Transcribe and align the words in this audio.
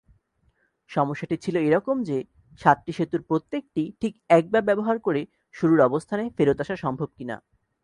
সমস্যাটি 0.89 1.35
ছিল 1.37 1.55
এরকম 1.61 1.95
যে, 2.03 2.17
সাতটি 2.61 2.91
সেতুর 2.91 3.21
প্রত্যেকটি 3.21 3.83
ঠিক 4.01 4.13
একবার 4.29 4.61
ব্যবহার 4.61 4.97
করে 4.99 5.21
শুরুর 5.55 5.79
অবস্থানে 5.81 6.23
ফেরত 6.37 6.59
আসা 6.61 6.75
সম্ভব 6.75 7.09
কিনা। 7.17 7.35